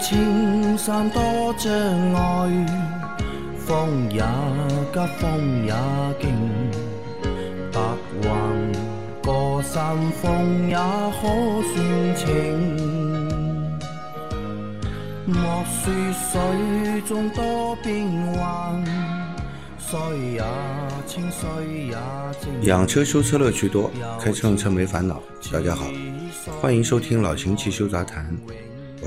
[0.00, 1.20] 青山多
[1.58, 1.70] 障
[2.14, 2.66] 碍，
[3.58, 4.22] 风也
[4.92, 5.74] 急，风也
[6.18, 6.30] 劲，
[7.70, 7.80] 白
[8.22, 8.28] 云
[9.22, 11.28] 过山峰也可
[11.68, 12.26] 算情。
[15.26, 18.82] 莫说水中多变幻，
[19.78, 19.98] 水
[20.32, 20.42] 也
[21.06, 21.96] 清，水也
[22.40, 22.50] 静。
[22.62, 25.20] 养车修车乐趣多，开车用车没烦恼。
[25.52, 25.84] 大家好，
[26.60, 28.34] 欢迎收听老秦汽修杂谈，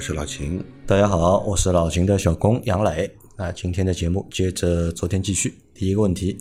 [0.05, 0.61] 是老秦。
[0.85, 3.09] 大家好，我是老秦的小工杨磊。
[3.37, 5.53] 啊，今天的节目接着昨天继续。
[5.73, 6.37] 第一个问题，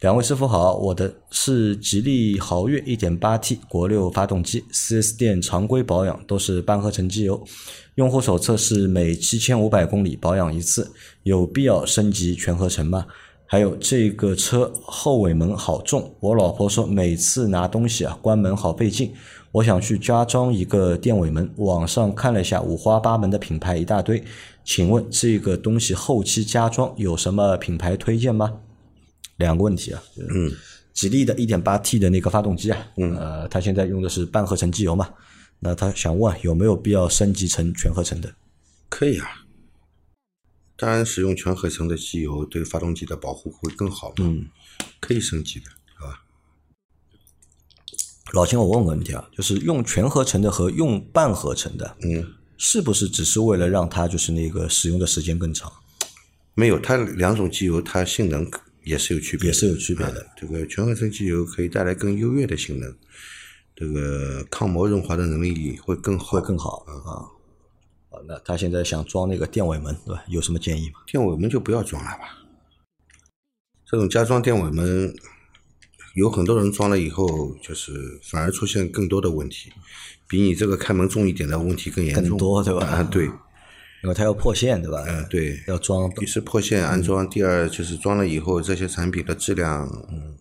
[0.00, 7.42] 两位师傅好，我的是吉利豪越 1.8T 国六发动机，4S 店常规保养都是半合成机油，
[7.94, 13.06] 用户手册是每7500公里保养一次，有必要升级全合成吗？
[13.46, 19.10] 还有这个车后尾门好重，我老婆说每次拿东西啊关门好费劲，
[19.58, 24.22] 我想去加装一个电尾门，网上看了一下五花八门的品牌一大堆，
[24.64, 28.60] 请问这个东西后期加装有什么品牌推荐吗？
[29.36, 30.52] 两个问题啊，嗯，
[30.92, 35.08] 吉利的 1.8T 的那个发动机啊，嗯，呃，它现在用的是半合成机油嘛，
[35.58, 38.32] 那他想问有没有必要升级成全合成的？
[38.88, 39.26] 可以啊，
[40.76, 44.46] 当然使用全合成的机油对发动机的保护会更好嘛，嗯，
[45.00, 45.66] 可以升级的？
[48.32, 55.72] 老秦，我问个问题啊，就是用全合成的和用半合成的，嗯，是不是只是为了让它就是那个使用的时间更长？
[56.54, 58.50] 没有，它两种机油它性能
[58.84, 62.94] 也是有区别，也是有区别的啊这个全合成机油可以带来更优越的性能，
[63.74, 66.92] 这个抗磨润滑的能力会更好，会更好啊。
[68.10, 70.22] 好，那他现在想装那个电尾门，对吧？
[70.28, 71.00] 有什么建议吗？
[71.06, 72.44] 电尾门就不要装了吧。
[73.86, 75.14] 这种加装电尾门，
[76.18, 77.92] 有很多人装了以后，就是
[78.22, 79.72] 反而出现更多的问题，
[80.28, 82.30] 比你这个开门重一点的问题更严重。
[82.30, 83.26] 更多对吧啊，对，
[84.02, 85.04] 因为它要破线，对吧？
[85.06, 90.34] 嗯，对，要装一是破线安装，第二就是装了以后，这些产品的质量，嗯，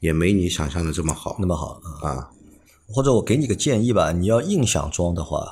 [0.00, 2.10] 也没你想象的这么好那么好啊。
[2.10, 2.30] 啊。
[2.90, 5.46] 或者我给你个建议吧，你要硬想装的话，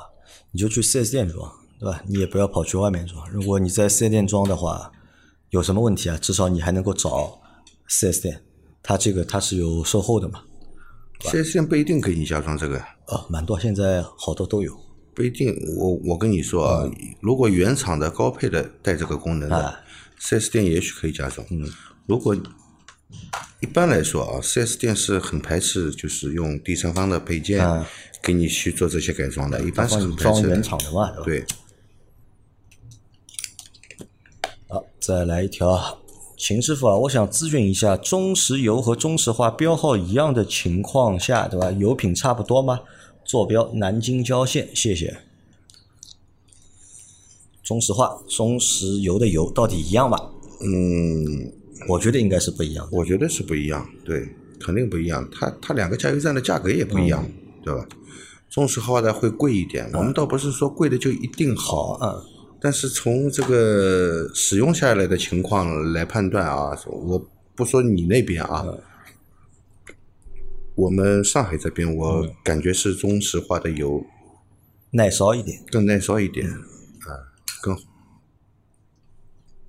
[0.51, 2.01] 你就去 4S 店装，对吧？
[2.07, 3.29] 你也不要跑去外面装。
[3.31, 4.91] 如果你在 4S 店装的话，
[5.51, 6.17] 有什么问题啊？
[6.17, 7.39] 至少你还能够找
[7.89, 8.41] 4S 店，
[8.81, 10.43] 它这个它是有售后的嘛？
[11.21, 14.77] 四 S 店不一定给你加装这个，啊，蛮多，现在好多都有。
[15.15, 15.55] 不一定。
[15.75, 16.89] 我我跟你说啊，
[17.21, 19.79] 如果原厂的高配的带这个功能的啊，
[20.19, 21.45] 四 S 店也许可以加装。
[21.49, 21.67] 嗯，
[22.05, 22.35] 如果
[23.59, 27.87] 一般来说啊，四 S 店是很排斥，就是用第三方的配件啊
[28.21, 30.61] 给你去做这些改装的，一般是很排斥原。
[30.61, 31.43] 厂的嘛，对
[34.67, 35.97] 好，再来一条啊，
[36.37, 41.71] 秦师傅啊，我想咨询一下，中石油和中石化标号一样的情况下，对吧？
[41.71, 42.79] 油品差不多吗？
[43.25, 45.17] 坐标南京郊县，谢谢。
[47.63, 50.17] 中石化、中石油的油到底一样吗？
[50.61, 51.51] 嗯，
[51.89, 52.87] 我觉得应该是不一样。
[52.91, 55.27] 我觉得是不一样，对，肯定不一样。
[55.31, 57.27] 它它两个加油站的价格也不一样，
[57.63, 57.83] 对吧？
[58.49, 62.23] 中石化的会贵一点，我们倒不是说贵的就一定好，嗯，
[62.59, 68.65] 但是从这个使用下来的情况来判断啊，我不说你那边啊，
[70.75, 74.03] 我们上海这边我感觉是中石化的油
[74.91, 77.09] 耐烧一点，更耐烧一点，啊，
[77.61, 77.81] 更好。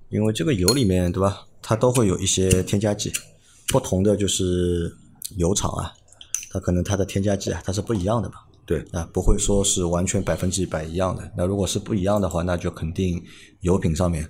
[0.09, 1.45] 因为这个油里面，对吧？
[1.61, 3.13] 它都会有一些添加剂，
[3.67, 4.97] 不同的就是
[5.37, 5.93] 油厂啊，
[6.49, 8.35] 它可能它的添加剂啊，它是不一样的嘛。
[8.69, 11.31] 对，啊，不会说是完全百分之一百一样的。
[11.35, 13.19] 那如果是不一样的话，那就肯定
[13.61, 14.29] 油品上面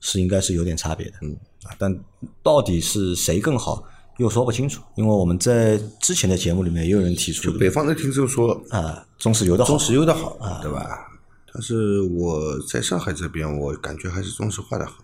[0.00, 1.14] 是应该是有点差别的。
[1.22, 1.92] 嗯，啊，但
[2.40, 3.82] 到底是谁更好，
[4.18, 4.80] 又说不清楚。
[4.94, 10.86] 因为我们在之前的节目里面也有人提出就北方的听众说啊，中石油的好中石油的好，啊对吧？
[11.52, 14.94] 但是我在上海这边，我感觉还是中石化的好。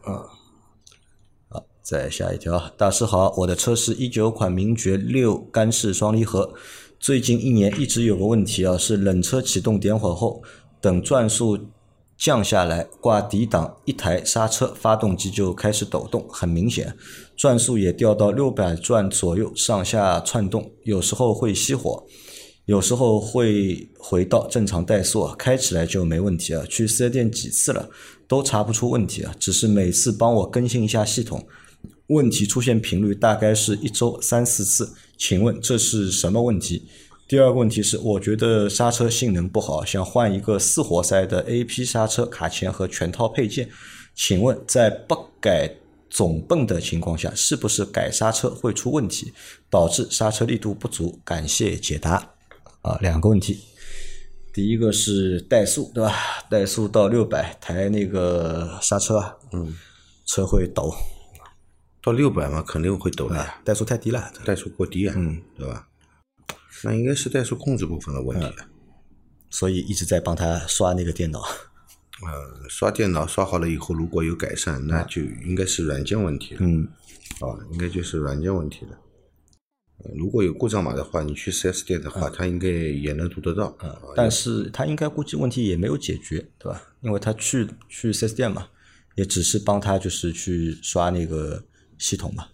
[1.48, 6.54] 好，再下一条，大师好，我的车是一九款名爵六干式双离合，
[7.06, 10.42] 最近一年一直有个问题啊，是冷车启动点火后，
[10.80, 11.56] 等转速
[12.18, 16.96] 降下来，挂底档一抬刹车，发动机就开始抖动，很明显，
[17.36, 22.04] 转速也掉到六百转左右，上下窜动，有时候会熄火。
[22.64, 26.64] 有时候会回到正常怠速啊，开起来就没问题啊。
[26.68, 27.88] 去四 S 店几次了，
[28.26, 31.46] 都查不出问题啊，只是每次帮我更新一下系统，
[32.08, 34.92] 问题出现频率大概是一周三四次。
[35.16, 36.88] 请问这是什么问题？
[37.28, 43.68] 第二个问题是，我觉得刹车性能不好，想换一个四活塞的 A P 刹车卡钳和全套配件。
[44.14, 45.74] 请问在不改
[46.08, 49.32] 总泵的情况下，是不是改刹车会出问题，
[49.68, 51.20] 导致刹车力度不足？
[51.24, 52.34] 感谢解答。
[52.82, 53.58] 啊，两个问题。
[54.54, 56.14] 第一个是怠速，对吧？
[56.48, 59.76] 怠速到六百，抬那个刹车啊，嗯，
[60.24, 60.94] 车会抖，
[62.06, 64.32] 到六百嘛，肯定会抖的怠速太低了。
[64.44, 65.88] 怠速过低啊，嗯，对吧？
[66.84, 68.68] 那应该是怠速控制部分的问题了。
[69.50, 71.40] 所以一直在帮他刷那个电脑。
[71.40, 76.60] 呃，刷电脑刷好了以后，如果有改善，那就应该是软件问题了。
[76.62, 76.86] 嗯，
[77.40, 78.92] 啊，应该就是软件问题了。
[80.04, 83.74] 呃如果有故障码的话，你去 4S 店的话，它应该也能读得到。
[83.80, 86.80] 啊但是他应该估计问题也没有解决，对吧？
[87.00, 88.68] 因为他去去 4S 店嘛，
[89.16, 91.64] 也只是帮他就是去刷那个
[91.98, 92.46] 系统嘛。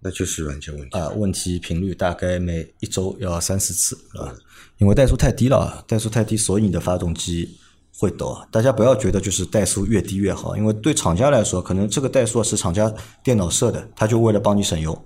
[0.00, 0.96] 那就是软件问题。
[0.96, 4.32] 啊，问题频率大概每一周要三四次，啊？
[4.78, 7.58] 因为怠速太低了，怠速太低，所以你的发动机
[7.96, 8.28] 会抖。
[8.28, 12.92] 啊大家不要觉得就是怠速越低越好，因为对厂家来说，可能这个怠速是厂家
[13.24, 14.96] 电脑设的，他就为了帮你省油，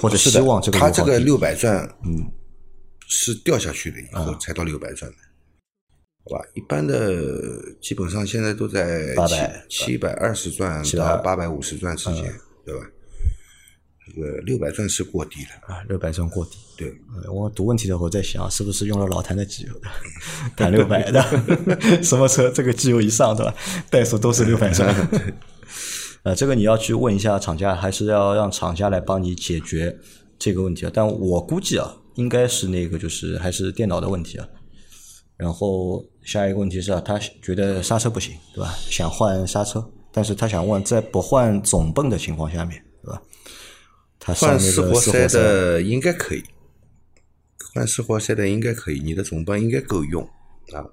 [0.00, 2.30] 或者希望这个它这个六百转，嗯，
[3.08, 5.16] 是掉下去了以后才到六百转的，
[6.26, 6.44] 好吧？
[6.54, 12.32] 一般的基本上现在都在800七百二十转到八百五十转之间，
[12.68, 12.86] 对吧？
[14.06, 16.56] 这个六百转是过低了，啊，六百转过低。
[16.76, 16.88] 对，
[17.24, 19.88] 呃我读问题的时候在想，是不是用了老谭的机油的，
[20.56, 21.22] 谈六百的，
[22.02, 23.54] 什么车这个机油一上，对吧？
[23.90, 24.94] 怠速都是六百转。
[26.24, 29.98] 呃，这个你要去问一下厂家，还是要让厂家来帮你解决
[30.38, 30.90] 这个问题啊？
[30.92, 34.48] 但我估计啊，应该是那个就是还是电脑的问题啊。
[35.36, 38.74] 然后下一个问题是啊，他觉得刹车不行，对吧？
[38.90, 43.22] 想换刹车，但是他想问，在不换总泵的情况下面，对吧？
[44.18, 46.42] 他上换那个四活塞四活塞的应该可以，
[47.74, 50.22] 换四活塞的应该可以，你的总泵应该够用
[50.72, 50.84] 啊，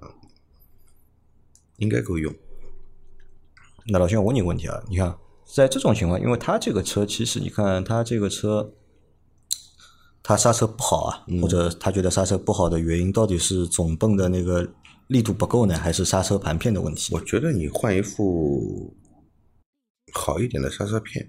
[1.78, 2.32] 应该够用。
[3.88, 8.72] 那老兄，我问你个问题啊，你看，在这种情况，因为他这个车其实你看他这个车，
[10.22, 14.68] 他刹车不好啊，或者他觉得刹车不好的原因到底是总泵的那个
[15.06, 17.14] 力度不够呢，还是刹车盘片的问题？
[17.14, 18.92] 我觉得你换一副
[20.18, 21.28] 好一点的刹车片，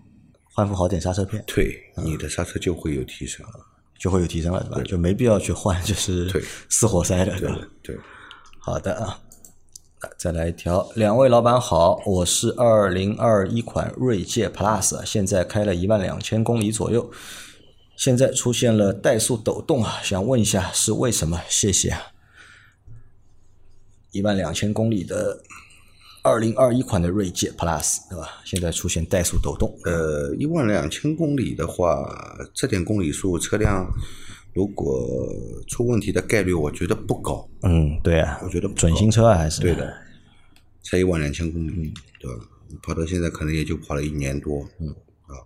[0.54, 3.66] 换副好点刹车片对，你的刹车就会有提升了。
[4.00, 4.84] 就会有提升了，对吧？
[4.84, 6.40] 就没必要去换就是对
[6.70, 7.60] 四活塞的，对吧？
[7.82, 7.98] 对，
[8.60, 9.20] 好的啊，
[10.04, 10.88] 那再来一条。
[10.94, 17.12] 两位老板好，我是二零二一款锐界 Plus，现在开了一万两千公里左右，
[17.96, 21.42] 现在出现了怠速抖动啊，想问一下是为什么？
[21.50, 22.00] 谢谢啊。
[24.12, 25.42] 一万两千公里的
[26.28, 28.28] 二零二一款的锐界 Plus，对吧？
[28.44, 33.88] 现在出现怠速抖动，呃，一万两千公里的话，这点公里数，车辆
[34.54, 35.18] 如果
[35.68, 37.48] 出问题的概率，我觉得不高。
[37.64, 39.94] 嗯，对啊，我觉得准新车啊，还是对的，
[40.84, 42.44] 才一万两千公里，对吧？
[42.84, 44.68] 跑到现在可能也就跑了一年多。
[44.80, 44.90] 嗯，
[45.28, 45.40] 啊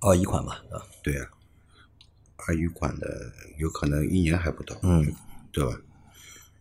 [0.00, 0.78] 二一款吧，啊？
[1.02, 1.26] 对啊，
[2.46, 5.12] 二一款的有可能一年还不到，嗯，
[5.50, 5.76] 对吧？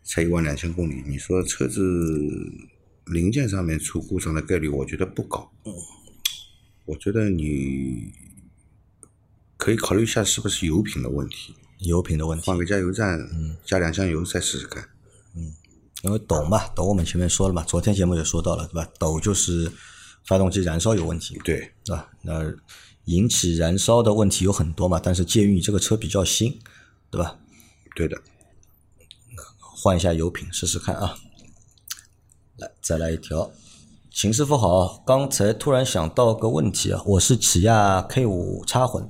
[0.03, 1.79] 才一万两千公里，你说车子
[3.05, 5.51] 零件上面出故障的概率，我觉得不高。
[5.65, 5.73] 嗯，
[6.85, 8.11] 我觉得你
[9.57, 12.57] 可以考虑一下是不是油品的问题，油品的问题换。
[12.57, 13.19] 个加油站，
[13.65, 14.83] 加两箱油再试试看。
[15.35, 15.53] 嗯
[16.03, 18.85] 因为抖嘛，抖我们前面说了嘛，昨天节目也说到了，对吧？
[18.99, 19.71] 抖就是
[20.25, 22.09] 发动机燃烧有问题，对，对吧？
[22.23, 22.53] 那
[23.05, 26.59] 引起燃烧的问题有很多嘛，但是鉴于你这个车比较新，
[27.09, 27.39] 对吧？
[27.95, 28.21] 对的。
[29.57, 31.15] 换一下油品试试看啊。
[32.83, 33.49] 再来一条。
[34.11, 39.07] 秦师傅好，刚才突然想到个问题啊，我是起亚 K 五插混，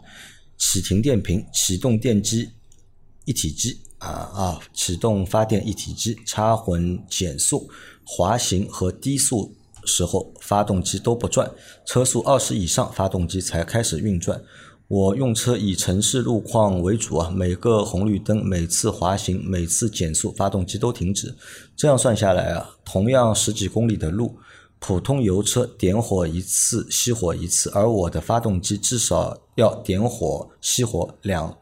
[0.59, 2.51] 启停电瓶、启动电机
[3.25, 7.67] 一体机啊啊，启动发电一体机，插混减速、
[8.05, 11.51] 滑行和低速时候，发动机都不转，
[11.83, 14.39] 车速二十以上，发动机才开始运转。
[14.93, 21.35] 我用车以城市路况为主啊，每个红绿灯、每次滑行、每次减速，发动机都停止。
[21.75, 24.37] 这样算下来啊，同样十几公里的路，
[24.77, 31.57] 普通油车点火一次熄火一次，而我的发动机至少要点火熄火两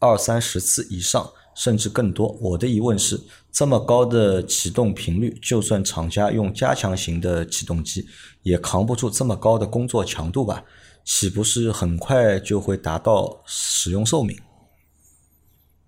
[0.00, 2.36] 二三十次以上，甚至更多。
[2.40, 3.20] 我的疑问是，
[3.52, 8.08] 这么高的启动频率，就算厂家用加强型的启动机，
[8.42, 10.64] 也扛不住这么高的工作强度吧？
[11.12, 14.38] 岂不是很快就会达到使用寿命？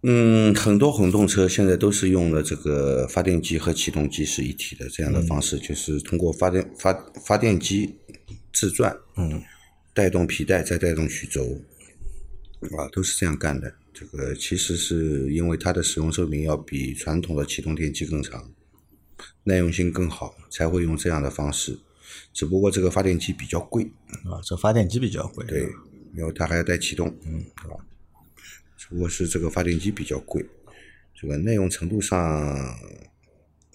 [0.03, 6.93] 嗯，很多混动车现在都是用的这个发电机和启动机是一体的这样的方式，就是通过发电发
[7.25, 7.97] 发电机
[8.53, 9.41] 自转，嗯，
[9.95, 11.57] 带动皮带再带动曲轴，
[12.77, 13.73] 啊，都是这样干的。
[13.95, 18.51] 这个其实是因为它的使用寿命要比传统的启动电机更长，
[19.45, 21.79] 耐用性更好，才会用这样的方式。
[22.33, 23.85] 只不过这个发电机比较贵，
[24.25, 25.45] 啊，这发电机比较贵。
[25.47, 25.69] 对，
[26.17, 27.77] 因为它还要带启动，嗯，对吧？
[28.77, 30.45] 只不过是这个发电机比较贵，
[31.15, 32.19] 这个耐用程度上，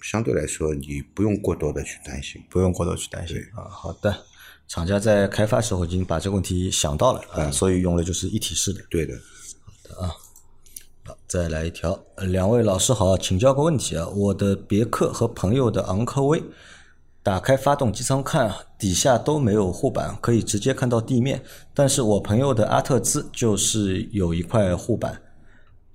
[0.02, 2.42] 相对来说你不用过多的去担心。
[2.50, 3.68] 不用过多去担心啊。
[3.68, 4.24] 好的，
[4.66, 8.82] 厂家在开发时候已经把这个问题想到了啊，所以用的就是一体式的。
[8.90, 9.14] 对的，
[9.64, 10.14] 好的啊
[11.26, 16.42] 再来一条，呃两位老师好，请教个问题啊，我的别克和朋友的昂科威，
[17.28, 21.38] 打开发动机舱看，底下都没有护板，可以直接看到地面，
[21.74, 25.20] 但是我朋友的阿特兹就是有一块护板，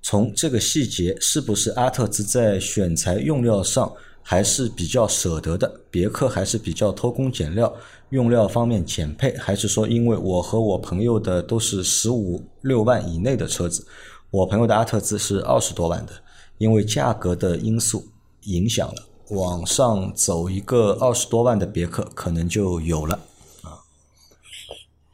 [0.00, 5.80] 从这个细节，是不是阿特兹在选材用料上还是比较舍得的？
[5.90, 7.74] 别克还是比较偷工减料，
[8.10, 13.84] 用料方面减配，还是说因为我和我朋友的都是十五六万以内的车子，
[14.30, 16.12] 我朋友的阿特兹是二十多万的，
[16.58, 18.06] 因为价格的因素
[18.42, 23.18] 影响了，往上走一个二十多万的别克可能就有了
[23.62, 23.78] 啊。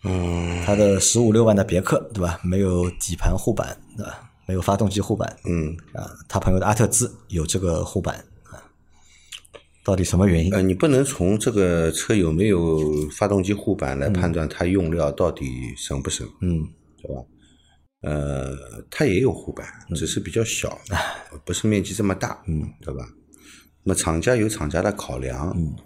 [0.05, 2.41] 嗯他的十五六万的别克，对吧？
[2.43, 4.31] 没有底盘护板，对吧？
[4.47, 8.59] 没有发动机护板，嗯，啊，他朋友的阿特兹有这个护板啊，
[9.85, 10.53] 到底什么原因？
[10.53, 12.81] 呃，你不能从这个车有没有
[13.17, 16.67] 发动机护板来判断它用料到底省不省，嗯
[17.01, 17.23] 对吧？
[18.03, 18.57] 呃，
[18.91, 20.77] 它也有护板，只是比较小，
[21.45, 23.07] 不是面积这么大，嗯，对吧？
[23.83, 25.77] 那么厂家有厂家的考量，嗯，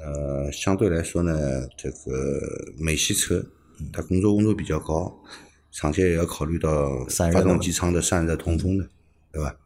[0.00, 3.44] 呃，相对来说呢，这个美系车
[3.92, 5.22] 它工作温度比较高，
[5.70, 8.88] 厂家也要考虑到发动机舱的散热通风的，
[9.30, 9.56] 对吧？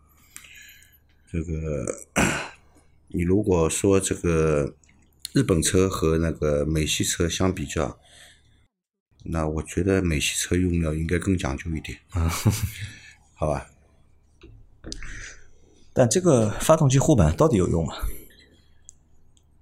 [1.30, 1.86] 这个
[3.06, 4.74] 你如果说这个
[5.32, 8.00] 日本车和那个美系车相比较，
[9.24, 11.96] 那我觉得美系车用料应该更讲究一点，
[13.34, 13.70] 好吧？
[15.92, 17.94] 但这个发动机护板到底有用吗？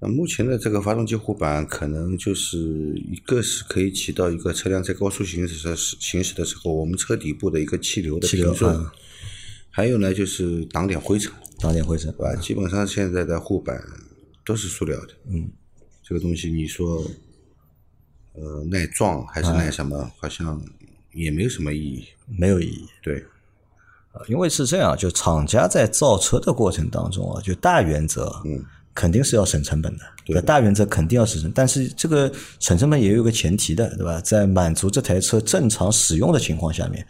[0.00, 8.90] 那目前的这个发动机护板，可能就是一个是可以起到一个车辆在高速行驶的时行驶的时候，我们车底部的一个气流的气流平顺，嗯
[9.70, 12.34] 还有呢就是挡点灰尘，挡点灰尘，对吧？
[12.36, 13.80] 基本上现在的护板
[14.44, 15.50] 都是塑料的，嗯，
[16.02, 17.04] 这个东西你说，
[18.34, 20.60] 呃，耐撞还是耐什么，好像
[21.12, 22.86] 也没有什么意义，没有意义。
[23.02, 23.24] 对，
[24.12, 34.20] 啊因为是这样，就厂家在造车的过程当中啊，就大原则，嗯，肯定是要省成本的，对吧大原则肯定要省成，但是这个省成本也有个前提的，对吧？
[34.20, 37.06] 在满足这台车正常使用的情况下面，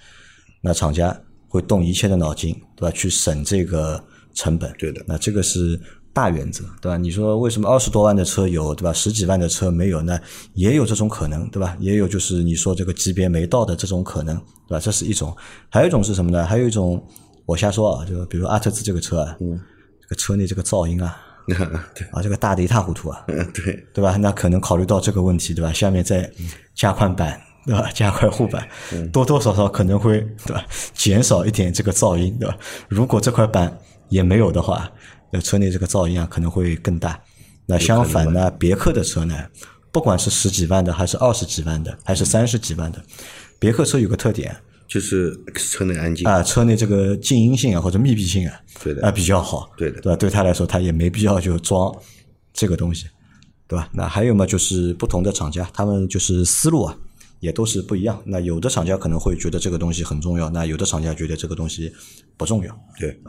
[0.61, 2.91] 那厂家会动一切的脑筋，对吧？
[2.95, 4.03] 去省这个
[4.35, 5.81] 成本，对的那这个是
[6.19, 6.99] 大原则，对吧？
[6.99, 8.93] 你说为什么二十多万的车有，对吧？
[8.93, 10.19] 十几万的车没有呢？
[10.55, 11.77] 也有这种可能，对吧？
[11.79, 14.81] 也有就是你说这个级别没到的这种可能，对吧？
[14.81, 15.33] 这是一种，
[15.71, 16.45] 还有一种是什么呢？
[16.45, 17.01] 还有一种
[17.47, 19.61] 我瞎说啊，就比如阿特兹这个车啊，嗯，
[20.03, 21.17] 这个车内这个噪音啊，
[21.95, 24.17] 对，啊，这个大的一塌糊涂啊，嗯 对，对吧？
[24.17, 25.73] 那可能考虑到这个问题，对吧？
[25.73, 26.29] 下面再
[26.75, 27.89] 加宽板，对吧？
[27.95, 28.69] 加块护板，
[29.13, 30.65] 多多少少可能会，对吧？
[30.95, 32.57] 减少一点这个噪音，对吧？
[32.89, 34.91] 如果这块板也没有的话，
[35.31, 37.21] 那车内这个噪音啊可能会更大。
[37.67, 39.35] 那相反呢，别克的车呢，
[39.93, 43.03] 不管是十几万的，还是二十几万的，还是三十几万的，
[43.59, 44.57] 别克车有个特点
[44.87, 50.17] 就是车内安静，啊，车内这个静音性啊或者密闭性啊，对的啊比较好，对的对吧？
[50.17, 51.95] 对他来说，他也没必要就装
[52.55, 53.07] 这个东西，
[53.67, 53.91] 对吧？
[53.93, 56.97] 那还有嘛，就是不同的厂家，他们就是思路啊，
[57.41, 58.19] 也都是不一样。
[58.25, 61.93] 那有的厂家可能会觉得这个东西很重要，那有的厂家觉得这个东西
[62.39, 62.75] 不重要。
[62.99, 63.21] 对，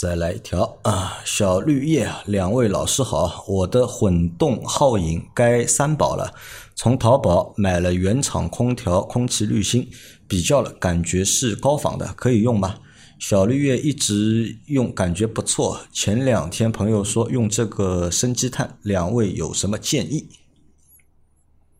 [0.00, 6.32] 再来一条啊，小绿叶，两位老师好，我的混动皓影该三保了，
[6.74, 9.86] 从淘宝买了原厂空调空气滤芯，
[10.26, 12.78] 比较了，感觉是高仿的，可以用吗？
[13.18, 15.82] 小绿叶一直用，感觉不错。
[15.92, 20.30] 前两天朋友说用这个生积碳，两位有什么建议？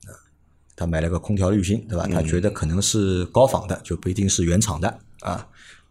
[0.06, 0.12] 啊
[0.76, 2.06] 他买了个空调滤芯，对吧？
[2.06, 5.48] 他觉得可能是高仿的，就不一定是原厂的啊。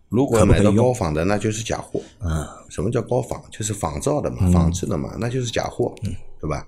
[0.10, 2.02] 如果买到高仿的，那就是假货。
[2.20, 3.42] 嗯，什么叫高仿？
[3.52, 5.94] 就是仿造的嘛，仿制的嘛，那就是假货，
[6.42, 6.66] 对吧？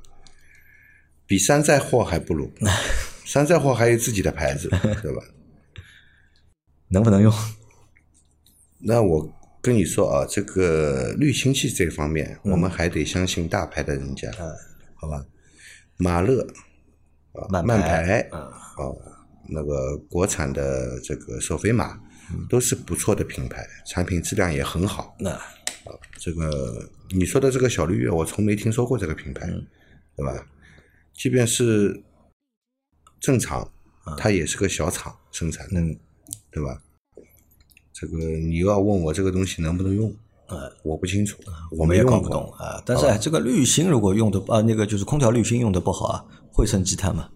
[1.25, 2.51] 比山寨货还不如，
[3.25, 4.69] 山寨货还有自己的牌子，
[5.01, 5.23] 对吧？
[6.89, 7.33] 能不能用？
[8.79, 14.29] 那我跟你说啊，这个滤清器这方面，我们还得相信大牌的人家，
[14.95, 15.25] 好吧？
[15.97, 16.45] 马勒
[17.33, 18.49] 啊，慢慢牌牌啊，
[19.47, 21.97] 那个国产的这个手飞马，
[22.49, 25.15] 都是不错的品牌，产品质量也很好。
[25.19, 25.39] 那
[26.17, 29.47] 这个你说的这个小绿叶，我从没听说过这个品牌，
[30.15, 30.45] 对吧？
[31.13, 32.01] 即便是
[33.19, 33.69] 正常，
[34.17, 35.97] 它也是个小厂生产的，嗯，
[36.51, 36.81] 对吧？
[37.93, 40.11] 这个你要问我这个东西能不能用，
[40.47, 41.37] 呃，我不清楚，
[41.71, 42.81] 我我们也搞没用过不懂啊。
[42.85, 47.29] 但是哎这个滤芯如果用的啊，那个就是空调滤芯用的不好啊，会生积碳吗？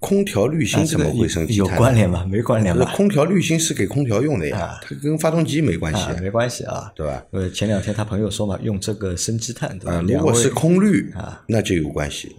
[0.00, 1.66] 空调滤芯怎么会升积有？
[1.68, 2.26] 关联吗？
[2.28, 2.90] 没关联吧？
[2.96, 6.90] 空调滤芯是给空调用的呀啊，它跟发动机没关系啊，，没关系啊。
[6.96, 7.22] 对吧？
[7.30, 9.92] 呃，前两天他朋友说嘛，用这个生积碳，对吧？
[9.92, 12.34] 啊，如果是空滤啊，那就有关系，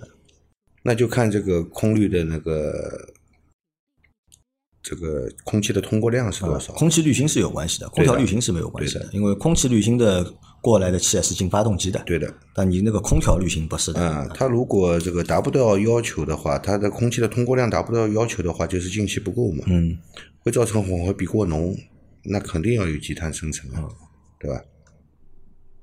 [0.84, 3.08] 那就看这个空滤的那个
[4.84, 6.74] 这个空气的通过量是多少。
[6.74, 10.26] 空气滤芯是有关系的，空调滤芯是没有关系的，因为空气滤芯的
[10.60, 14.00] 过来的气啊是进发动机的，对的，但你那个空调滤芯不是的。
[14.02, 19.98] 嗯，它如果这个达不到要求的话，它的空气的通过量达不到要求的话，就是进气不够嘛，嗯，
[20.40, 21.76] 会造成混合比过浓，
[22.24, 23.90] 那肯定要有积碳生成嗯啊，
[24.40, 24.62] 对吧？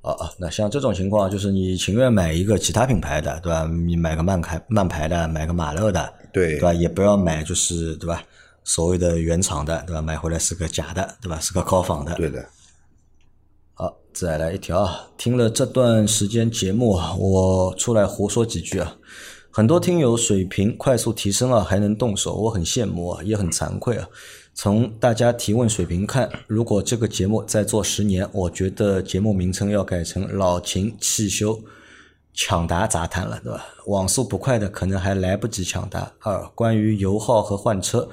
[0.03, 3.69] 啊啊，那像这种情况，就是你情愿买一个其他品牌的，对吧？
[3.87, 6.73] 你买个慢开慢牌的，买个马勒的，对对吧？
[6.73, 8.25] 也不要买就是对吧？
[8.69, 10.03] 所谓的原厂的，对吧？
[10.03, 11.41] 买回来是个假的，对吧？
[11.41, 12.15] 是个高仿的。
[12.17, 12.47] 对的，
[13.73, 15.09] 好，再来一条啊！
[15.17, 18.95] 听了这段时间节目啊，我出来胡说几句啊。
[19.51, 24.07] 很多听友水平快速提升啊，还能动手，我很羡慕啊，也很惭愧啊。
[24.53, 31.59] 从大家提问水平看，如果这个节目再做十年，我觉得节目名称要改成“老秦汽修
[32.35, 33.65] 抢答杂谈”了，对吧？
[33.87, 36.13] 网速不快的可能还来不及抢答。
[36.21, 38.09] 二，关于油耗和换车，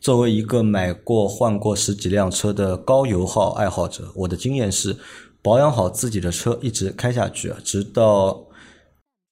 [0.00, 4.96] 作为一个买过换过十几辆车的高油耗爱好者，我的经验是，
[5.42, 8.46] 保养好自己的车，一直开下去啊，直到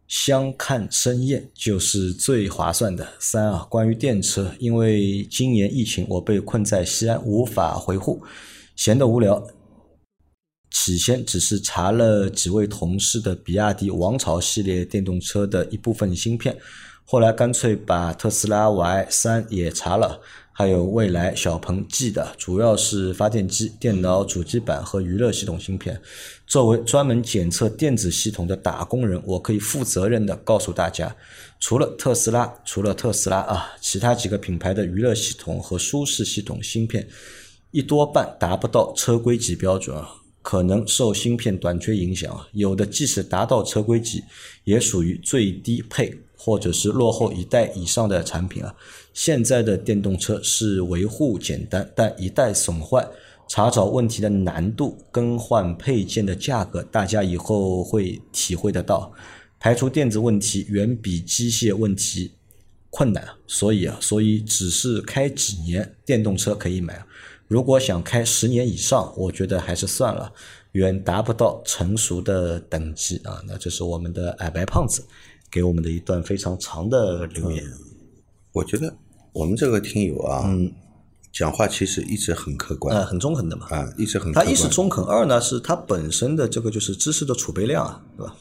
[0.07, 3.09] 相看生厌，就是最划算的。
[3.19, 8.23] 三啊，关于电车，因为今年疫情，我被困在西安，无法回沪，
[8.77, 9.43] 闲得无聊。
[10.71, 16.55] 起先只是查了几位同事的比亚迪王朝系列电动车的一部分芯片，
[17.05, 20.21] 后来干脆把特斯拉 Y 三也查了，
[20.59, 26.01] 还有蔚来、小鹏 G 的，主要是发电机、电脑主机板和娱乐系统芯片。
[26.49, 31.15] 作为专门检测电子系统的打工人，我可以负责任的告诉大家，
[31.61, 37.07] 除了特斯拉，除了特斯拉啊，其他几个品牌的娱乐系统和舒适系统芯片，
[37.71, 40.11] 一多半达不到车规级标准啊。
[40.43, 44.25] 可能受芯片短缺影响啊，有的即使达到车规级，
[44.65, 48.75] 也属于最低配或者是落后一代以上的产品啊。
[49.19, 53.05] 现在的电动车是维护简单，但一旦损坏，
[53.49, 59.13] 查找问题的难度、更换配件的价格，大家以后会体会得到。
[59.59, 62.31] 排除电子问题远比机械问题
[62.91, 67.05] 困难，所以啊，所以只是开几年电动车可以买。
[67.49, 70.33] 如果想开十年以上，我觉得还是算了，
[70.73, 73.43] 远达不到成熟的等级啊。
[73.49, 75.05] 那这是我们的矮白胖子
[75.51, 77.65] 给我们的一段非常长的留言。
[78.53, 78.93] 我觉得
[79.39, 80.73] 我们这个听友啊，嗯，
[81.33, 83.69] 讲话其实一直很客观呃，很中肯的嘛。
[83.71, 84.51] 啊，一直很客他。
[84.51, 88.35] 一是中肯，二呢是他本身的这个就是知识的储备量啊，对吧？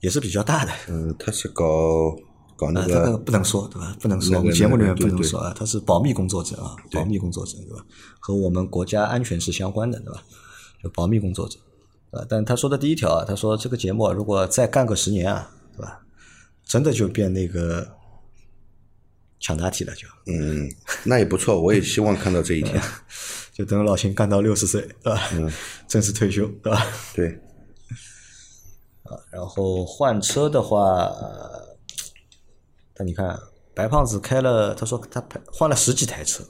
[0.00, 0.72] 也是比较大的。
[0.88, 2.16] 嗯，他是搞
[2.56, 3.94] 搞那个个不能说，对吧？
[4.00, 7.84] 不能说，那个我们节目里面不能说啊，他是保密工作者啊，保密工作者，对吧？
[8.18, 10.22] 和我们国家安全是相关的，对吧？
[10.82, 11.58] 就保密工作者，
[12.12, 16.00] 啊，但他说的第一条啊，他说这个节目如果再干个十年啊，对吧？
[16.64, 17.86] 真的就变那个
[19.40, 20.68] 抢答题了，就嗯，
[21.04, 22.80] 那也不错，我也希望看到这一天。
[23.52, 25.28] 就等老秦干到六十岁，对吧？
[25.32, 25.52] 嗯，
[25.86, 26.86] 正式退休，对吧？
[27.14, 27.38] 对，
[29.30, 31.76] 然后换车的话，呃
[32.96, 33.38] 但你看
[33.74, 36.42] 白胖子开了，他说他换了十几台车，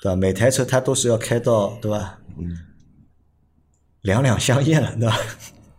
[0.00, 0.16] 对吧？
[0.16, 2.18] 每台车他都是要开到，对吧？
[2.38, 2.58] 嗯，
[4.02, 5.18] 两两相厌了，对吧？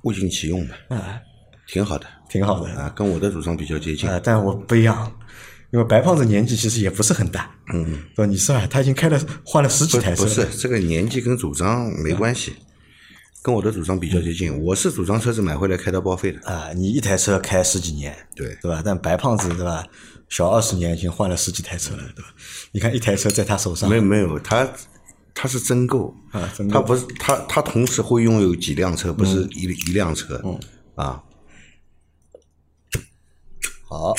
[0.04, 1.22] 物尽其用的，啊，
[1.68, 4.10] 挺好的挺好的啊，跟我的主张比较接近。
[4.10, 5.20] 啊，但我不一样，
[5.74, 7.84] 因为白胖子年纪其实也不是很大，嗯，
[8.16, 8.26] 对吧？
[8.28, 8.66] 你是吧？
[8.70, 12.54] 他已经开了换了十几台车了，不是这个年纪跟主张没关系，
[13.42, 14.56] 跟我的主张比较接近。
[14.64, 16.40] 我是主张车子买回来开到报废的。
[16.48, 18.84] 啊，你一台车开十几年，对对吧？
[18.86, 19.84] 但白胖子对吧？
[20.30, 22.30] 小二十年已经换了十几台车了，对吧？
[22.72, 24.70] 你看一台车在他手上没，有没有，他
[25.34, 30.40] 他是真够啊他不是他他同时会拥有几辆车，不是一、一辆车。
[30.46, 30.60] 嗯
[30.96, 31.20] 啊，
[33.98, 34.12] 好，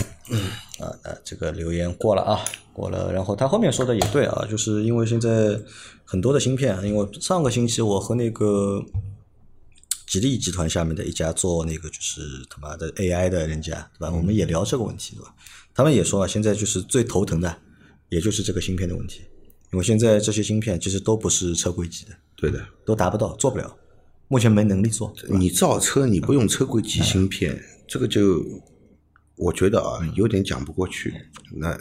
[0.78, 3.12] 啊，那这个留言过了啊，过了。
[3.12, 5.58] 然后他后面说的也对啊，就是因为现在
[6.04, 8.82] 很多的芯片，因为上个星期我和那个
[10.06, 14.10] 吉利集团下面的一家做那个就是他妈的 AI 的人家，对吧？
[14.14, 15.34] 我们也聊这个问题，对吧？
[15.74, 17.56] 他们也说啊，现在就是最头疼的，
[18.08, 19.22] 也就是这个芯片的问题，
[19.72, 22.64] 因为现在这些芯片其实都不是车规级的，对的。
[22.87, 23.76] 都达不到，做不了，
[24.28, 25.12] 目前没能力做。
[25.28, 28.44] 你造车你不用车规级芯片，这个就
[29.36, 31.14] 我觉得啊有点讲不过去。
[31.52, 31.76] 那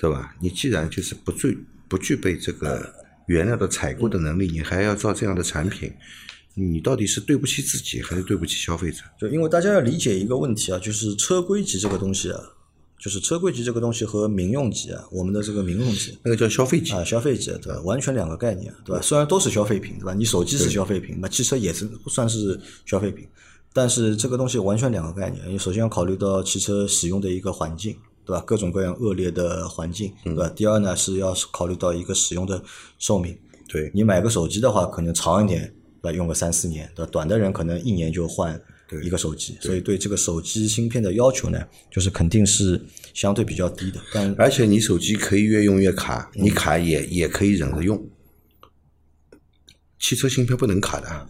[0.00, 0.36] 对吧？
[0.40, 2.94] 你既然就是不具不具备这个
[3.26, 5.92] 原料的采购的能力，你还要造这样的产品，
[6.54, 9.02] 你到底是对不起自己，还是对不起消费者？
[9.20, 12.40] 就因为大家要理解一个问题啊，就是车规级这个东西啊，
[12.98, 17.80] 就是车规级这个东西和民用级啊，我们的这个民用级那个叫消费级啊，消费级对吧？
[17.82, 19.02] 完全两个概念，对吧？
[19.02, 20.14] 虽然都是消费品，对吧？
[20.14, 23.26] 你手机是消费品，那汽车也是算是消费品，
[23.78, 25.40] 但是这个东西完全两个概念。
[25.48, 28.42] 你首先要考虑到汽车使用的一个环境，对吧？
[28.44, 30.48] 各种各样恶劣的环境，对吧？
[30.48, 32.60] 第二呢是要考虑到一个使用的
[32.98, 33.38] 寿命。
[33.68, 36.16] 对你买个手机的话，可能长一点，对吧？
[36.16, 37.10] 用个三四年，对吧？
[37.12, 38.60] 短的人可能一年就换
[39.04, 44.00] 一个手机，所以对这个手机芯片的要求呢，就是肯定是相对比较低的。
[44.12, 48.04] 但而且你手机可以越用越卡，嗯你卡也也可以忍着用。
[50.00, 51.28] 汽车芯片不能卡的，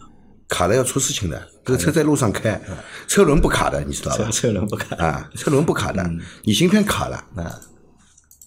[0.49, 1.47] 卡了要出事情的。
[1.63, 2.59] 这个车在路上开，
[3.07, 4.31] 车轮不卡的，你知道车吧？
[4.33, 7.61] 车轮不卡啊，车轮不卡的，嗯你芯片卡了啊，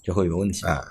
[0.02, 0.84] 就会有问题啊。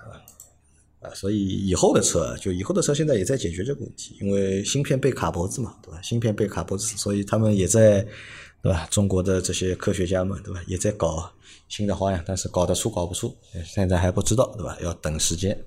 [1.01, 5.99] 啊，所以以后的车，就以后的车现在也在解决这个问题，因为芯片被卡脖子嘛，对吧？
[6.01, 8.05] 芯片被卡脖子，所以他们也在，
[8.61, 8.87] 对吧？
[8.91, 10.61] 中国的这些科学家们，对吧？
[10.67, 11.27] 也在搞
[11.67, 14.77] 新的花样，但是搞得出搞不出，现在还不知道，对吧？
[14.81, 15.59] 要等时间。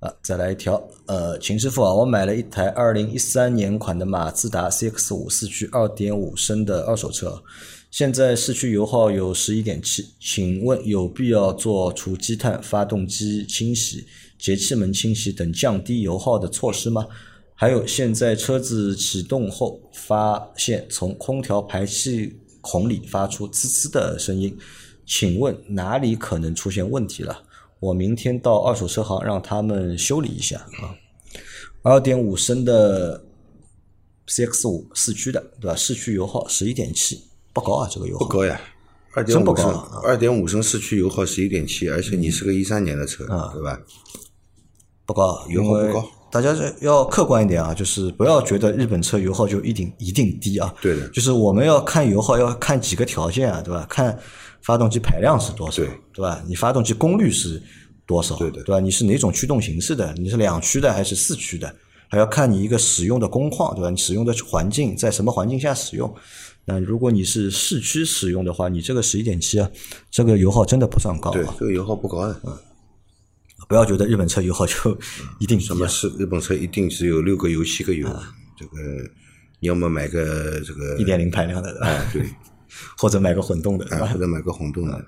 [0.00, 7.42] 啊，再来一条，呃，秦师傅啊，我买了一台二零一三年款的马自达 CX 五四驱二点五升的二手车，
[7.90, 14.06] 现在市区油耗有十一点七，请问有必要做除积碳、发动机清洗、
[14.38, 17.04] 节气门清洗等降低油耗的措施吗？
[17.56, 24.56] 还有，现在车子启动后发现从空调排气孔里发出滋滋的声音，
[25.04, 27.42] 请问哪里可能出现问题了？
[27.80, 30.94] 我明天到二手车行让他们修理一下啊。
[31.82, 33.24] 二点五升的
[34.26, 35.76] CX 五四驱的，对吧？
[35.76, 38.60] 市区油耗十一点七，不高啊，这个油耗不高呀，
[39.14, 43.80] 二点五升二点五升市区油耗十一点七，而且你是个一三年的车，啊对吧？
[45.06, 50.74] 不高，油耗不高大家是要客观一点啊，就是不要觉得日本车油耗就一定一定低啊。
[50.82, 53.86] 对的就是我们要看油耗要看几个条件啊，对吧？
[53.88, 54.18] 看
[54.68, 56.44] 发动机排量是多少，对对吧？
[56.46, 57.62] 你发动机功率是
[58.04, 58.78] 多少，对的对吧？
[58.78, 60.12] 你是哪种驱动形式的？
[60.18, 61.74] 你是两驱的还是四驱的？
[62.06, 63.88] 还要看你一个使用的工况，对吧？
[63.88, 66.14] 你使用的环境在什么环境下使用？
[66.66, 69.70] 那如果你是市区使用的话，你这个十一点七啊，
[70.10, 72.38] 这个油耗真的不算高对啊！，这个油耗不高的。
[73.70, 74.74] 不要觉得日本车油耗就
[75.40, 78.06] 一定啊什么是日本车一定只有六个油、七个油？
[78.58, 78.72] 这个
[79.60, 82.22] 你要么买个这个一点零排量的，对吧哎，对，
[82.96, 84.18] 或者买个混动的，对哎，吧或？
[84.18, 85.04] 者买个混动的。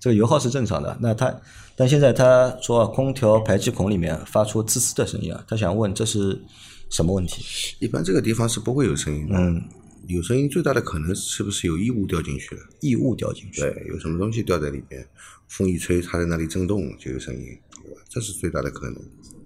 [0.00, 0.96] 这个油耗是正常的。
[1.00, 1.32] 那他，
[1.76, 6.42] 但现在他说啊空调排气孔里面发出滋滋的声音啊，他想问这是
[6.90, 7.44] 什么问题？
[7.78, 9.36] 一般这个地方是不会有声音的。
[9.36, 9.62] 嗯，
[10.08, 12.62] 有声音最大的可能是不是有异物掉进去了？
[12.80, 13.60] 异物掉进去。
[13.60, 15.06] 对，有什么东西掉在里面，
[15.46, 17.46] 风一吹，它在那里震动就有声音，
[17.84, 18.00] 对吧？
[18.08, 18.96] 这是最大的可能。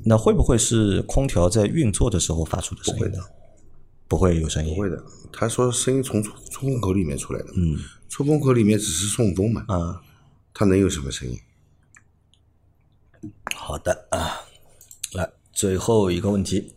[0.03, 2.99] 那会不会是空调在运作的时候发出的声音？
[2.99, 3.19] 不会的，
[4.09, 4.75] 不会有声音。
[4.75, 5.03] 不会的。
[5.33, 7.77] 他说声音从出出风口里面出来的，嗯，
[8.09, 10.01] 出风口里面只是送风嘛，啊，
[10.55, 11.39] 它能有什么声音？
[13.55, 14.41] 好的啊，
[15.13, 16.75] 来最后一个问题，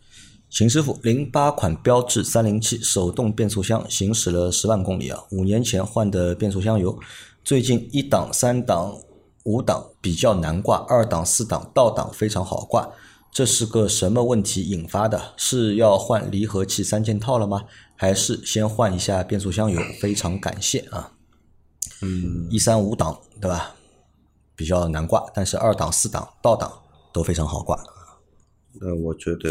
[0.50, 7.00] 秦师傅，零八款标致三零七手动变速箱行驶了十万公里啊，五年前换的变速箱油，
[7.44, 8.98] 最近一档、三档、
[9.44, 12.90] 五档比较难挂，二档、四档倒档非常好挂，
[13.32, 15.34] 这是个什么问题引发的？
[15.38, 17.64] 是要换离合器三件套了吗？
[17.96, 19.80] 还是先换一下变速箱油？
[20.02, 21.14] 非常感谢啊。
[22.02, 23.76] 嗯，一三五档对吧？
[24.56, 26.72] 比较难挂，但是二档、四档、倒档
[27.14, 27.78] 都非常好挂。
[28.74, 29.50] 那我觉得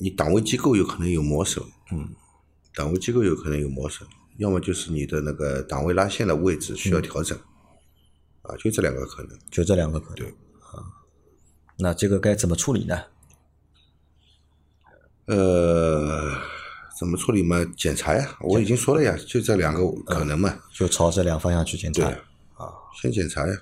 [0.00, 1.62] 你档位机构有可能有磨损，
[1.92, 2.08] 嗯，
[2.74, 7.36] 档位机构有可能有磨损，要么就是你的那个档位拉线的位置需要调整，
[8.42, 9.38] 啊，就这两个可能。
[9.50, 10.16] 就这两个可能。
[10.16, 10.34] 对啊，
[11.76, 13.02] 那这个该怎么处理呢？
[15.26, 16.30] 呃，
[16.98, 17.64] 怎么处理嘛？
[17.76, 20.54] 检查呀，我已经说了呀，就这两个可能嘛。
[20.72, 22.04] 就朝这两方向去检查。
[22.04, 22.16] 对
[23.00, 23.54] 先检查呀，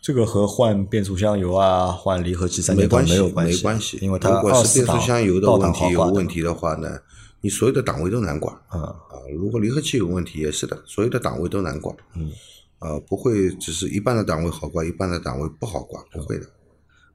[0.00, 3.98] 这个和换变速箱油啊、换离合器三没关系，没有关系，没关系。
[4.00, 6.98] 因为它如果是变速箱油的问题有问题的话呢，
[7.40, 8.60] 你所有的档位都难挂。
[8.72, 8.96] 嗯啊，
[9.36, 11.94] 如果离合器有问题也是的，所有的档位都难挂。
[12.14, 12.32] 嗯，
[12.78, 16.46] 啊，不会只是一半的档位好挂，一半的档位不好挂，不会的。